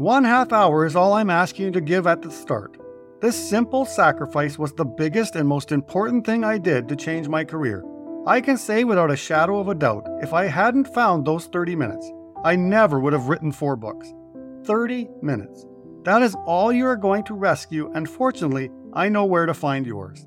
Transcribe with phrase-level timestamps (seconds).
[0.00, 2.78] One half hour is all I'm asking you to give at the start.
[3.20, 7.44] This simple sacrifice was the biggest and most important thing I did to change my
[7.44, 7.84] career.
[8.26, 11.76] I can say without a shadow of a doubt, if I hadn't found those 30
[11.76, 12.10] minutes,
[12.42, 14.10] I never would have written four books.
[14.64, 15.66] 30 minutes.
[16.04, 19.86] That is all you are going to rescue, and fortunately, I know where to find
[19.86, 20.26] yours.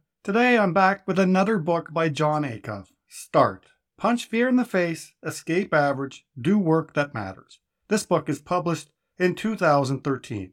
[0.23, 2.89] Today I'm back with another book by Jon Acuff.
[3.07, 3.65] Start.
[3.97, 7.59] Punch fear in the face, escape average, do work that matters.
[7.87, 10.51] This book is published in 2013.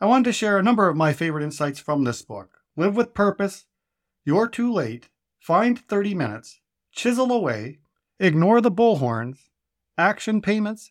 [0.00, 2.58] I wanted to share a number of my favorite insights from this book.
[2.76, 3.66] Live with purpose,
[4.24, 7.78] you're too late, find 30 minutes, chisel away,
[8.18, 9.38] ignore the bullhorns,
[9.96, 10.90] action payments,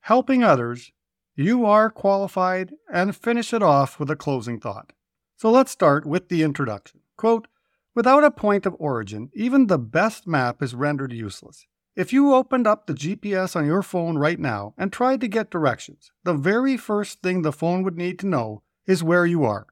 [0.00, 0.92] helping others,
[1.36, 4.94] you are qualified, and finish it off with a closing thought.
[5.36, 7.00] So let's start with the introduction.
[7.22, 7.46] Quote,
[7.94, 11.66] Without a point of origin, even the best map is rendered useless.
[11.94, 15.50] If you opened up the GPS on your phone right now and tried to get
[15.50, 19.66] directions, the very first thing the phone would need to know is where you are.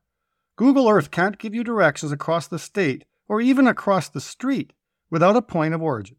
[0.56, 4.74] Google Earth can't give you directions across the state or even across the street
[5.08, 6.16] without a point of origin.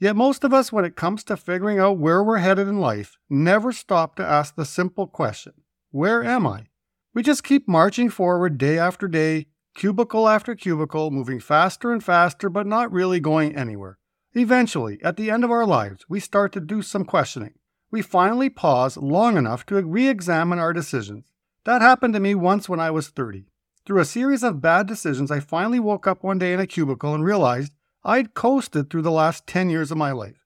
[0.00, 3.16] Yet most of us, when it comes to figuring out where we're headed in life,
[3.30, 5.52] never stop to ask the simple question
[5.92, 6.66] Where am I?
[7.14, 12.48] We just keep marching forward day after day, cubicle after cubicle, moving faster and faster,
[12.48, 13.98] but not really going anywhere.
[14.32, 17.54] Eventually, at the end of our lives, we start to do some questioning.
[17.90, 21.30] We finally pause long enough to re examine our decisions.
[21.64, 23.46] That happened to me once when I was 30.
[23.84, 27.14] Through a series of bad decisions, I finally woke up one day in a cubicle
[27.14, 27.72] and realized
[28.02, 30.44] I'd coasted through the last 10 years of my life.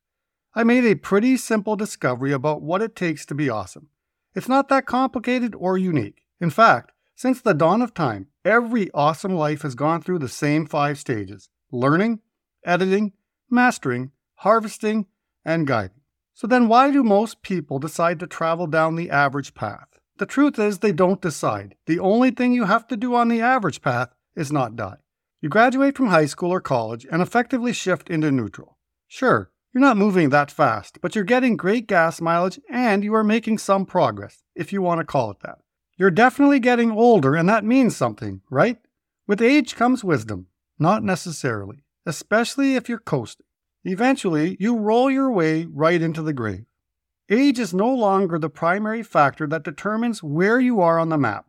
[0.55, 3.88] I made a pretty simple discovery about what it takes to be awesome.
[4.34, 6.22] It's not that complicated or unique.
[6.41, 10.64] In fact, since the dawn of time, every awesome life has gone through the same
[10.64, 12.19] five stages learning,
[12.64, 13.12] editing,
[13.50, 15.04] mastering, harvesting,
[15.44, 16.00] and guiding.
[16.32, 20.00] So then, why do most people decide to travel down the average path?
[20.16, 21.75] The truth is, they don't decide.
[21.84, 24.97] The only thing you have to do on the average path is not die.
[25.42, 28.78] You graduate from high school or college and effectively shift into neutral.
[29.08, 33.22] Sure, you're not moving that fast, but you're getting great gas mileage and you are
[33.22, 35.58] making some progress, if you want to call it that.
[36.00, 38.78] You're definitely getting older, and that means something, right?
[39.27, 40.47] With age comes wisdom.
[40.78, 43.44] Not necessarily, especially if you're coasting.
[43.84, 46.65] Eventually, you roll your way right into the grave.
[47.28, 51.44] Age is no longer the primary factor that determines where you are on the map.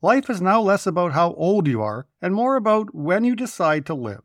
[0.00, 3.84] Life is now less about how old you are and more about when you decide
[3.86, 4.22] to live.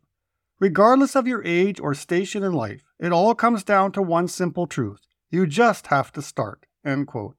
[0.59, 4.67] Regardless of your age or station in life, it all comes down to one simple
[4.67, 5.01] truth.
[5.31, 6.67] You just have to start.
[6.85, 7.35] End quote.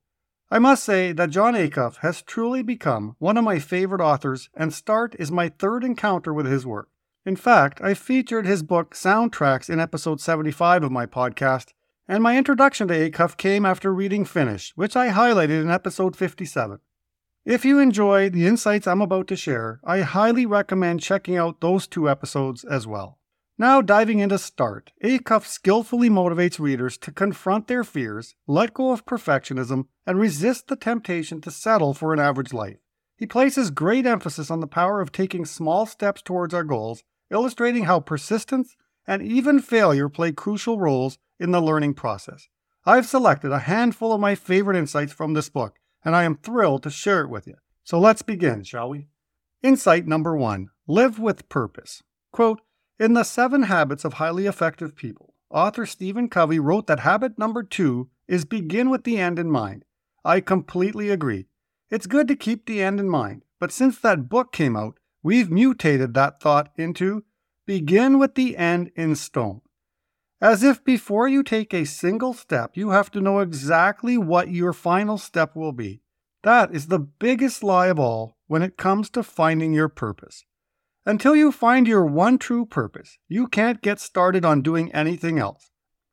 [0.52, 4.70] I must say that Jon Acuff has truly become one of my favorite authors, and
[4.70, 6.90] Start is my third encounter with his work.
[7.24, 11.68] In fact, I featured his book Soundtracks in episode 75 of my podcast,
[12.06, 16.80] and my introduction to Acuff came after reading Finish, which I highlighted in episode 57.
[17.46, 21.86] If you enjoy the insights I'm about to share, I highly recommend checking out those
[21.86, 23.18] two episodes as well.
[23.58, 29.04] Now, diving into Start, Acuff skillfully motivates readers to confront their fears, let go of
[29.04, 32.78] perfectionism, and resist the temptation to settle for an average life.
[33.16, 37.84] He places great emphasis on the power of taking small steps towards our goals, illustrating
[37.84, 38.74] how persistence
[39.06, 42.48] and even failure play crucial roles in the learning process.
[42.84, 46.82] I've selected a handful of my favorite insights from this book, and I am thrilled
[46.84, 47.54] to share it with you.
[47.84, 49.08] So let's begin, shall we?
[49.62, 52.02] Insight number one Live with purpose.
[52.32, 52.60] Quote,
[52.98, 57.62] in The Seven Habits of Highly Effective People, author Stephen Covey wrote that habit number
[57.62, 59.84] two is begin with the end in mind.
[60.24, 61.46] I completely agree.
[61.90, 65.50] It's good to keep the end in mind, but since that book came out, we've
[65.50, 67.24] mutated that thought into
[67.66, 69.60] begin with the end in stone.
[70.40, 74.72] As if before you take a single step, you have to know exactly what your
[74.72, 76.02] final step will be.
[76.42, 80.44] That is the biggest lie of all when it comes to finding your purpose.
[81.04, 85.72] Until you find your one true purpose, you can't get started on doing anything else.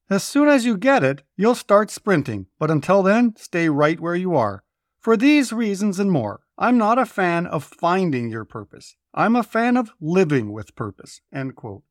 [0.10, 4.16] As soon as you get it, you'll start sprinting, but until then, stay right where
[4.16, 4.64] you are.
[5.00, 8.96] For these reasons and more, I'm not a fan of finding your purpose.
[9.14, 11.22] I'm a fan of living with purpose.
[11.32, 11.84] End quote.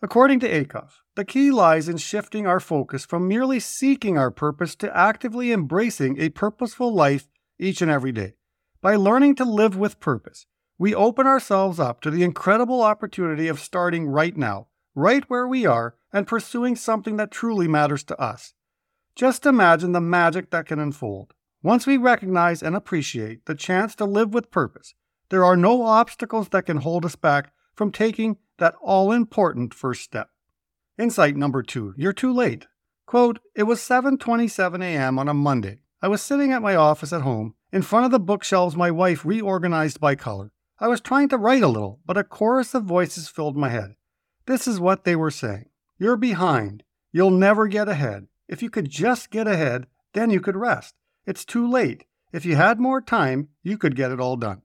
[0.00, 4.76] According to Acuff, The key lies in shifting our focus from merely seeking our purpose
[4.76, 7.26] to actively embracing a purposeful life
[7.58, 8.34] each and every day.
[8.80, 10.46] By learning to live with purpose,
[10.78, 15.64] we open ourselves up to the incredible opportunity of starting right now, right where we
[15.64, 18.54] are, and pursuing something that truly matters to us.
[19.14, 21.32] Just imagine the magic that can unfold.
[21.62, 24.94] Once we recognize and appreciate the chance to live with purpose,
[25.30, 30.02] there are no obstacles that can hold us back from taking that all important first
[30.02, 30.30] step.
[30.98, 32.66] Insight number two You're too late.
[33.06, 35.18] Quote, It was 7:27 a.m.
[35.18, 35.80] on a Monday.
[36.02, 39.24] I was sitting at my office at home, in front of the bookshelves my wife
[39.24, 40.52] reorganized by color.
[40.78, 43.94] I was trying to write a little, but a chorus of voices filled my head.
[44.44, 46.82] This is what they were saying You're behind.
[47.12, 48.26] You'll never get ahead.
[48.46, 50.94] If you could just get ahead, then you could rest.
[51.24, 52.04] It's too late.
[52.30, 54.60] If you had more time, you could get it all done.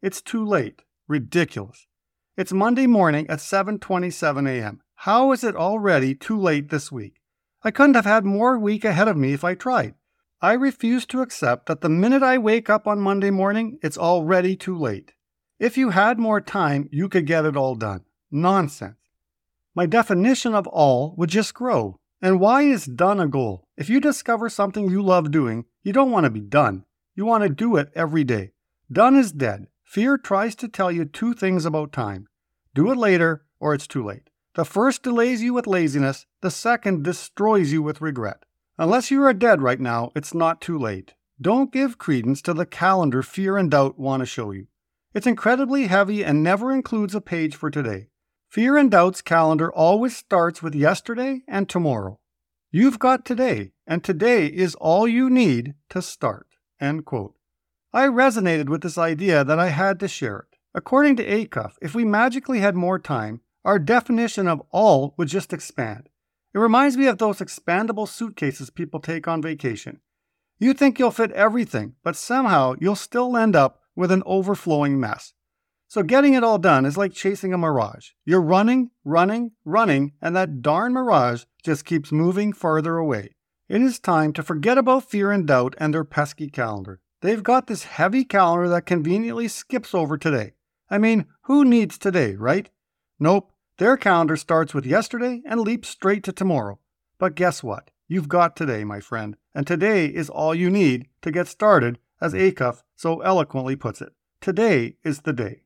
[0.00, 0.82] It's too late.
[1.08, 1.88] Ridiculous.
[2.36, 4.80] It's Monday morning at 7:27 a.m.
[4.94, 7.20] How is it already too late this week?
[7.64, 9.94] I couldn't have had more week ahead of me if I tried.
[10.40, 14.54] I refuse to accept that the minute I wake up on Monday morning, it's already
[14.54, 15.14] too late.
[15.58, 18.04] If you had more time, you could get it all done.
[18.30, 18.96] Nonsense.
[19.74, 21.98] My definition of all would just grow.
[22.22, 23.66] And why is done a goal?
[23.76, 26.84] If you discover something you love doing, you don't want to be done.
[27.16, 28.52] You want to do it every day.
[28.90, 29.66] Done is dead.
[29.82, 32.28] Fear tries to tell you two things about time
[32.74, 34.30] do it later, or it's too late.
[34.54, 38.44] The first delays you with laziness, the second destroys you with regret.
[38.78, 41.14] Unless you are dead right now, it's not too late.
[41.40, 44.68] Don't give credence to the calendar fear and doubt want to show you.
[45.14, 48.08] It's incredibly heavy and never includes a page for today.
[48.50, 52.20] Fear and Doubt's calendar always starts with yesterday and tomorrow.
[52.70, 56.46] You've got today, and today is all you need to start.
[56.78, 57.34] End quote.
[57.90, 60.58] I resonated with this idea that I had to share it.
[60.74, 65.54] According to Acuff, if we magically had more time, our definition of all would just
[65.54, 66.10] expand.
[66.52, 70.00] It reminds me of those expandable suitcases people take on vacation.
[70.58, 75.32] You think you'll fit everything, but somehow you'll still end up with an overflowing mess.
[75.88, 78.10] So getting it all done is like chasing a mirage.
[78.24, 83.34] You're running, running, running, and that darn mirage just keeps moving farther away.
[83.68, 87.00] It is time to forget about fear and doubt and their pesky calendar.
[87.22, 90.52] They've got this heavy calendar that conveniently skips over today.
[90.88, 92.70] I mean, who needs today, right?
[93.18, 96.78] Nope, their calendar starts with yesterday and leaps straight to tomorrow.
[97.18, 97.90] But guess what?
[98.06, 102.34] You've got today, my friend, and today is all you need to get started, as
[102.34, 104.12] Acuff so eloquently puts it.
[104.40, 105.62] Today is the day.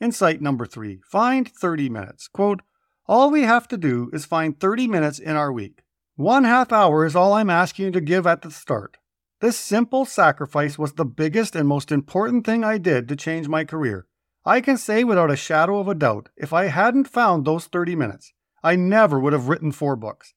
[0.00, 2.28] Insight number three find 30 minutes.
[2.28, 2.62] Quote,
[3.06, 5.82] all we have to do is find 30 minutes in our week.
[6.16, 8.98] One half hour is all I'm asking you to give at the start.
[9.40, 13.64] This simple sacrifice was the biggest and most important thing I did to change my
[13.64, 14.06] career.
[14.44, 17.94] I can say without a shadow of a doubt, if I hadn't found those 30
[17.96, 18.32] minutes,
[18.62, 20.34] I never would have written four books.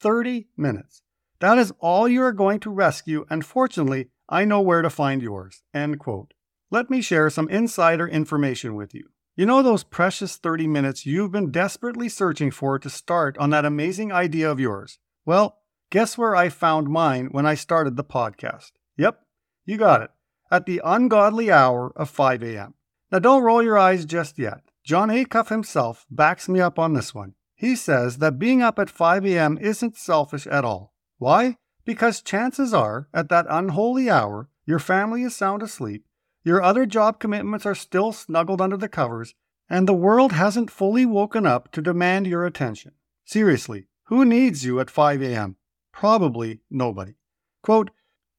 [0.00, 1.02] 30 minutes.
[1.40, 5.22] That is all you are going to rescue, and fortunately, I know where to find
[5.22, 5.62] yours.
[5.74, 6.34] End quote.
[6.70, 9.08] Let me share some insider information with you.
[9.36, 13.64] You know those precious 30 minutes you've been desperately searching for to start on that
[13.64, 14.98] amazing idea of yours?
[15.24, 15.58] Well,
[15.90, 18.72] guess where I found mine when I started the podcast?
[18.96, 19.20] Yep,
[19.64, 20.10] you got it.
[20.50, 22.74] At the ungodly hour of 5 a.m.
[23.10, 24.60] Now don't roll your eyes just yet.
[24.84, 27.34] Jon Acuff himself backs me up on this one.
[27.54, 29.56] He says that being up at 5 a.m.
[29.58, 30.92] isn't selfish at all.
[31.18, 31.56] Why?
[31.84, 36.04] Because chances are, at that unholy hour, your family is sound asleep
[36.44, 39.34] your other job commitments are still snuggled under the covers,
[39.68, 42.92] and the world hasn't fully woken up to demand your attention.
[43.24, 45.56] Seriously, who needs you at 5 a.m.?
[45.92, 47.14] Probably nobody.
[47.62, 47.90] Quote,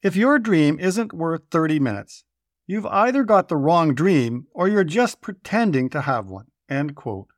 [0.02, 2.24] if your dream isn't worth 30 minutes,
[2.66, 6.46] you've either got the wrong dream or you're just pretending to have one.
[6.68, 7.28] End quote.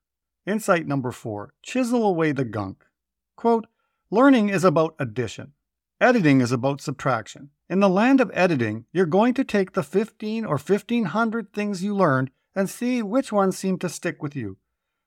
[0.47, 2.85] Insight number four chisel away the gunk.
[3.37, 3.67] Quote,
[4.11, 5.53] learning is about addition,
[6.01, 7.51] editing is about subtraction.
[7.69, 11.95] In the land of editing, you're going to take the 15 or 1500 things you
[11.95, 14.59] learned and see which ones seem to stick with you.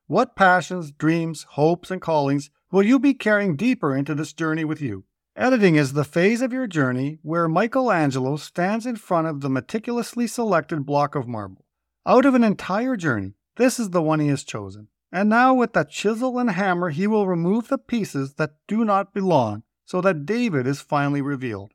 [0.07, 4.81] What passions, dreams, hopes, and callings will you be carrying deeper into this journey with
[4.81, 5.05] you?
[5.35, 10.27] Editing is the phase of your journey where Michelangelo stands in front of the meticulously
[10.27, 11.65] selected block of marble.
[12.05, 14.87] Out of an entire journey, this is the one he has chosen.
[15.11, 19.13] And now, with the chisel and hammer, he will remove the pieces that do not
[19.13, 21.73] belong so that David is finally revealed.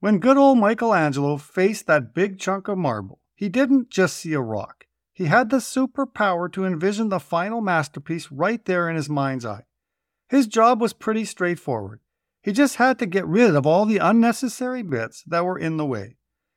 [0.00, 4.40] When good old Michelangelo faced that big chunk of marble, he didn't just see a
[4.40, 4.86] rock.
[5.12, 9.66] He had the superpower to envision the final masterpiece right there in his mind's eye.
[10.28, 12.00] His job was pretty straightforward.
[12.42, 15.86] He just had to get rid of all the unnecessary bits that were in the
[15.86, 16.16] way.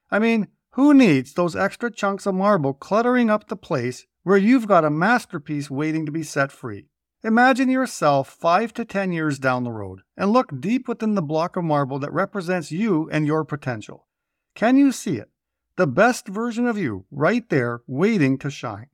[0.10, 4.68] I mean, who needs those extra chunks of marble cluttering up the place where you've
[4.68, 6.88] got a masterpiece waiting to be set free?
[7.26, 11.56] Imagine yourself 5 to 10 years down the road and look deep within the block
[11.56, 14.08] of marble that represents you and your potential.
[14.56, 15.30] Can you see it?
[15.78, 18.88] The best version of you right there waiting to shine.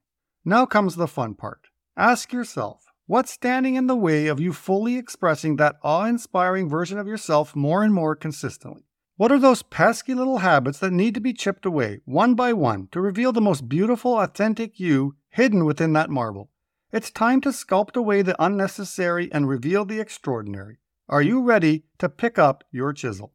[0.45, 1.69] Now comes the fun part.
[1.97, 6.99] Ask yourself, what's standing in the way of you fully expressing that awe inspiring version
[6.99, 8.83] of yourself more and more consistently?
[9.17, 12.89] What are those pesky little habits that need to be chipped away one by one
[12.91, 16.51] to reveal the most beautiful, authentic you hidden within that marble?
[16.91, 20.79] It's time to sculpt away the unnecessary and reveal the extraordinary.
[21.07, 23.33] Are you ready to pick up your chisel?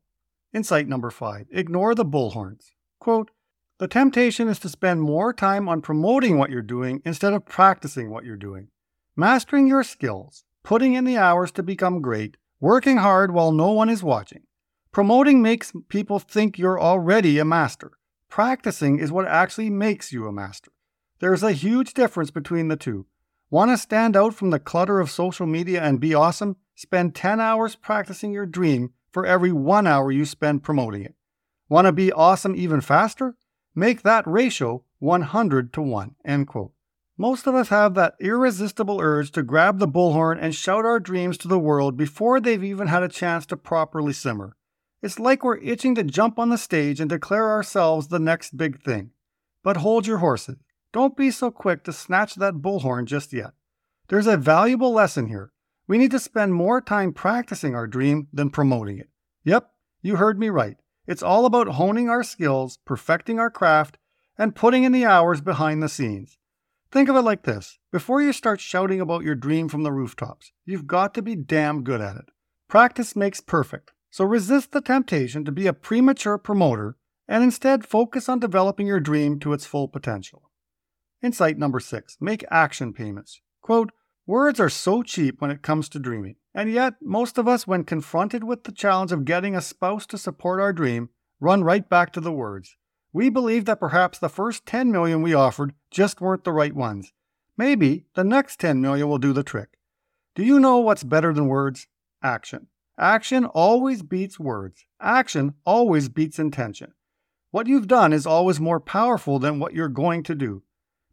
[0.52, 2.73] Insight number five ignore the bullhorns.
[2.99, 3.30] Quote,
[3.78, 8.11] the temptation is to spend more time on promoting what you're doing instead of practicing
[8.11, 8.70] what you're doing.
[9.14, 13.88] Mastering your skills, putting in the hours to become great, working hard while no one
[13.88, 14.42] is watching.
[14.90, 17.92] Promoting makes people think you're already a master.
[18.28, 20.73] Practicing is what actually makes you a master.
[21.20, 23.06] There's a huge difference between the two.
[23.54, 26.56] Want to stand out from the clutter of social media and be awesome?
[26.75, 31.14] Spend 10 hours practicing your dream for every one hour you spend promoting it.
[31.68, 33.37] Want to be awesome even faster?
[33.73, 36.16] Make that ratio 100 to 1.
[36.25, 36.73] End quote.
[37.16, 41.38] Most of us have that irresistible urge to grab the bullhorn and shout our dreams
[41.38, 44.56] to the world before they've even had a chance to properly simmer.
[45.00, 48.82] It's like we're itching to jump on the stage and declare ourselves the next big
[48.82, 49.12] thing.
[49.62, 50.56] But hold your horses.
[50.94, 53.50] Don't be so quick to snatch that bullhorn just yet.
[54.06, 55.50] There's a valuable lesson here.
[55.88, 59.08] We need to spend more time practicing our dream than promoting it.
[59.42, 59.68] Yep,
[60.02, 60.76] you heard me right.
[61.08, 63.98] It's all about honing our skills, perfecting our craft,
[64.38, 66.38] and putting in the hours behind the scenes.
[66.92, 70.52] Think of it like this before you start shouting about your dream from the rooftops,
[70.64, 72.26] you've got to be damn good at it.
[72.68, 76.94] Practice makes perfect, so resist the temptation to be a premature promoter
[77.26, 80.43] and instead focus on developing your dream to its full potential.
[81.25, 83.40] Insight number six make action payments.
[83.62, 83.93] Quote,
[84.26, 87.85] Words are so cheap when it comes to dreaming, and yet most of us, when
[87.85, 91.09] confronted with the challenge of getting a spouse to support our dream,
[91.40, 92.76] run right back to the words.
[93.14, 97.14] We believe that perhaps the first 10 million we offered just weren't the right ones.
[97.57, 99.78] Maybe the next 10 million will do the trick.
[100.35, 101.87] Do you know what's better than words?
[102.23, 102.66] Action.
[102.99, 104.85] Action always beats words.
[105.00, 106.93] Action always beats intention.
[107.50, 110.63] What you've done is always more powerful than what you're going to do.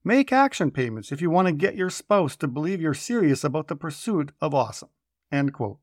[0.04, 3.68] Make action payments if you want to get your spouse to believe you're serious about
[3.68, 4.90] the pursuit of awesome.
[5.32, 5.78] End quote.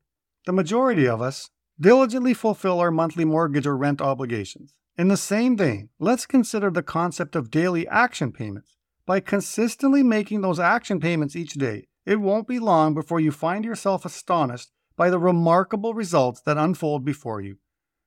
[0.45, 4.75] The majority of us diligently fulfill our monthly mortgage or rent obligations.
[4.97, 8.75] In the same vein, let's consider the concept of daily action payments.
[9.05, 13.63] By consistently making those action payments each day, it won't be long before you find
[13.63, 17.59] yourself astonished by the remarkable results that unfold before you.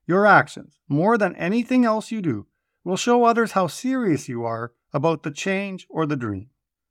[0.07, 2.47] Your actions, more than anything else you do,
[2.85, 6.49] will show others how serious you are about the change or the dream.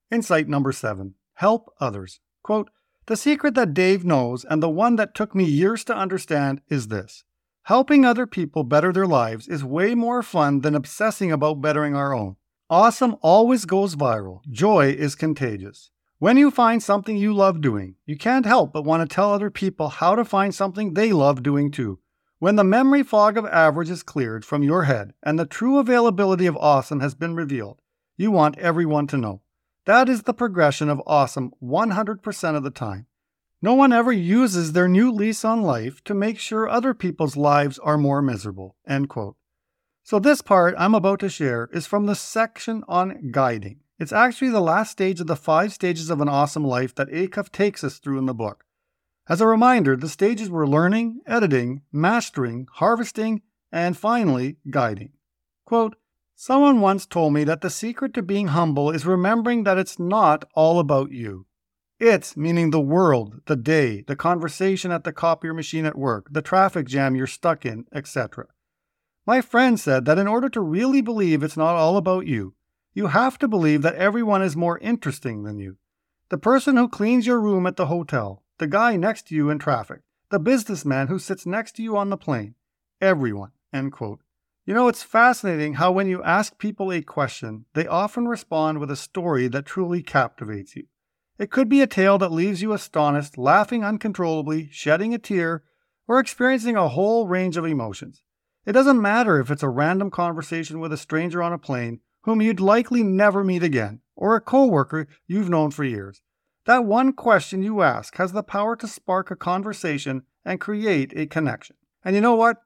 [0.10, 2.20] Insight number seven help others.
[2.44, 2.70] Quote,
[3.08, 6.88] the secret that Dave knows and the one that took me years to understand is
[6.88, 7.24] this
[7.64, 12.14] helping other people better their lives is way more fun than obsessing about bettering our
[12.14, 12.36] own.
[12.70, 15.92] Awesome always goes viral, joy is contagious.
[16.20, 19.50] When you find something you love doing, you can't help but want to tell other
[19.50, 22.00] people how to find something they love doing too.
[22.38, 26.46] When the memory fog of average is cleared from your head and the true availability
[26.46, 27.82] of awesome has been revealed,
[28.18, 29.42] you want everyone to know.
[29.86, 33.08] That is the progression of awesome 100% of the time.
[33.62, 37.78] No one ever uses their new lease on life to make sure other people's lives
[37.80, 38.76] are more miserable.
[38.88, 39.36] End quote.
[40.04, 43.82] So, this part I'm about to share is from the section on guiding.
[44.00, 47.52] It's actually the last stage of the five stages of an awesome life that Acuff
[47.52, 48.66] takes us through in the book.
[49.30, 55.12] As a reminder, the stages were learning, editing, mastering, harvesting, and finally, guiding.
[55.66, 55.96] Quote,
[56.44, 60.44] Someone once told me that the secret to being humble is remembering that it's not
[60.56, 61.46] all about you.
[62.00, 66.42] It's meaning the world, the day, the conversation at the copier machine at work, the
[66.42, 68.48] traffic jam you're stuck in, etc.
[69.24, 72.56] My friend said that in order to really believe it's not all about you,
[72.96, 75.78] you have to believe that everyone is more interesting than you.
[76.30, 79.60] The person who cleans your room at the hotel, the guy next to you in
[79.60, 82.56] traffic, the businessman who sits next to you on the plane,
[83.00, 83.52] everyone.
[83.72, 84.22] End quote.
[84.72, 88.90] You know, it's fascinating how when you ask people a question, they often respond with
[88.90, 90.86] a story that truly captivates you.
[91.38, 95.66] It could be a tale that leaves you astonished, laughing uncontrollably, shedding a tear,
[96.08, 98.24] or experiencing a whole range of emotions.
[98.66, 102.42] It doesn't matter if it's a random conversation with a stranger on a plane whom
[102.42, 106.22] you'd likely never meet again, or a coworker you've known for years.
[106.66, 111.26] That one question you ask has the power to spark a conversation and create a
[111.26, 111.76] connection.
[112.06, 112.62] And you know what?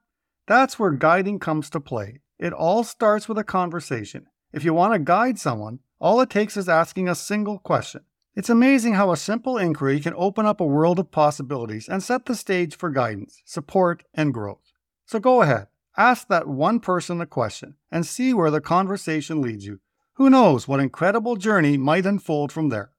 [0.46, 2.20] That's where guiding comes to play.
[2.38, 4.26] It all starts with a conversation.
[4.52, 8.02] If you want to guide someone, all it takes is asking a single question.
[8.36, 12.26] It's amazing how a simple inquiry can open up a world of possibilities and set
[12.26, 14.72] the stage for guidance, support, and growth.
[15.06, 19.64] So go ahead, ask that one person a question and see where the conversation leads
[19.64, 19.80] you.
[20.14, 22.92] Who knows what incredible journey might unfold from there?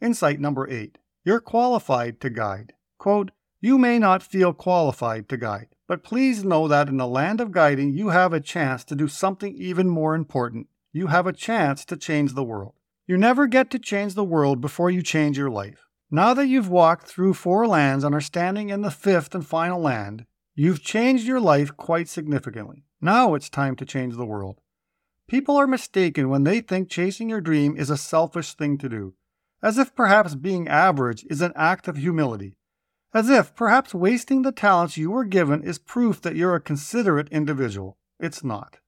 [0.00, 2.72] Insight number eight You're qualified to guide.
[2.96, 7.40] Quote, You may not feel qualified to guide, but please know that in the land
[7.40, 10.68] of guiding, you have a chance to do something even more important.
[10.92, 12.74] You have a chance to change the world.
[13.06, 15.86] You never get to change the world before you change your life.
[16.10, 19.80] Now that you've walked through four lands and are standing in the fifth and final
[19.80, 20.24] land,
[20.54, 22.84] you've changed your life quite significantly.
[23.00, 24.60] Now it's time to change the world.
[25.26, 29.14] People are mistaken when they think chasing your dream is a selfish thing to do,
[29.62, 32.56] as if perhaps being average is an act of humility,
[33.14, 37.28] as if perhaps wasting the talents you were given is proof that you're a considerate
[37.28, 37.96] individual.
[38.18, 38.78] It's not.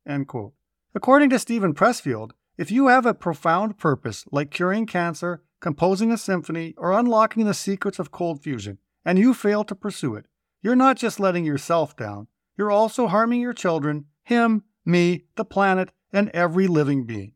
[0.95, 6.19] According to Steven Pressfield, if you have a profound purpose, like curing cancer, composing a
[6.19, 10.27] symphony, or unlocking the secrets of cold fusion, and you fail to pursue it,
[10.63, 12.27] you're not just letting yourself down,
[12.59, 17.33] you're also harming your children, him, me, the planet, and every living being.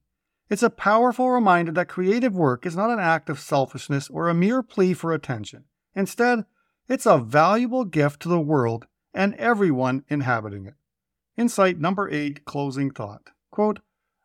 [0.49, 4.35] It's a powerful reminder that creative work is not an act of selfishness or a
[4.35, 5.65] mere plea for attention.
[5.95, 6.45] Instead,
[6.91, 10.75] it's a valuable gift to the world and everyone inhabiting it.
[11.37, 13.31] Insight number eight closing thought.
[13.53, 13.79] Quote,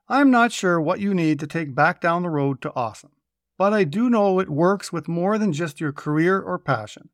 [0.09, 3.11] I'm not sure what you need to take back down the road to awesome,
[3.59, 7.09] but I do know it works with more than just your career or passion.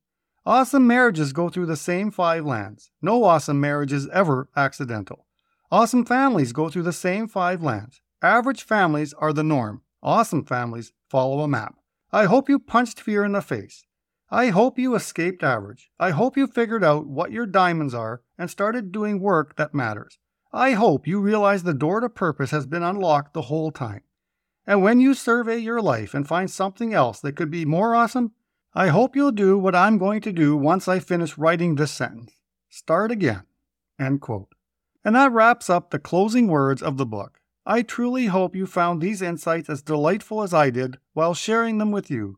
[0.45, 2.89] Awesome marriages go through the same five lands.
[3.01, 5.25] No awesome marriage is ever accidental.
[5.69, 8.01] Awesome families go through the same five lands.
[8.21, 9.81] Average families are the norm.
[10.01, 11.75] Awesome families follow a map.
[12.13, 13.85] I hope you punched fear in the face.
[14.33, 15.91] I hope you escaped average.
[15.99, 20.19] I hope you figured out what your diamonds are and started doing work that matters.
[20.53, 24.03] I hope you realize the door to purpose has been unlocked the whole time.
[24.65, 28.31] And when you survey your life and find something else that could be more awesome,
[28.73, 32.31] I hope you'll do what I'm going to do once I finish writing this sentence.
[32.69, 33.43] Start again.
[33.99, 34.55] End quote.
[35.03, 37.41] And that wraps up the closing words of the book.
[37.65, 41.91] I truly hope you found these insights as delightful as I did while sharing them
[41.91, 42.37] with you.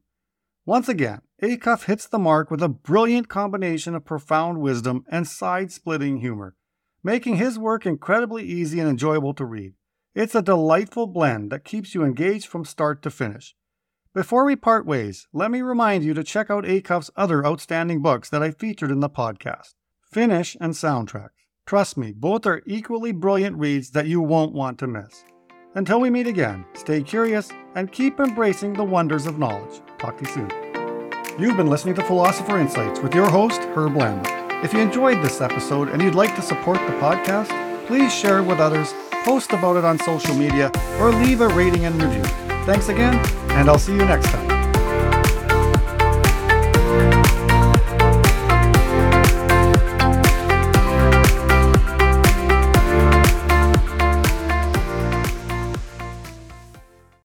[0.66, 5.72] Once again, Acuff hits the mark with a brilliant combination of profound wisdom and side
[5.72, 6.56] splitting humor
[7.04, 9.74] making his work incredibly easy and enjoyable to read.
[10.16, 13.56] It's a delightful blend that keeps you engaged from start to finish.
[14.14, 18.30] Before we part ways, let me remind you to check out Acuff's other outstanding books
[18.30, 19.74] that I featured in the podcast
[20.12, 21.30] Finish and Soundtracks.
[21.66, 25.26] Trust me, both are equally brilliant reads that you won't want to miss.
[25.76, 29.82] Until we meet again, stay curious and keep embracing the wonders of knowledge.
[30.04, 31.40] Talk to you soon.
[31.40, 34.28] You've been listening to Philosopher Insights with your host, Herb Lambert.
[34.62, 37.48] If you enjoyed this episode and you'd like to support the podcast,
[37.88, 41.86] please share it with others, post about it on social media, or leave a rating
[41.86, 42.24] and review.
[42.66, 43.16] Thanks again,
[43.52, 44.53] and I'll see you next time.